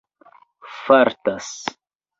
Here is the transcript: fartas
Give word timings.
fartas 0.85 1.53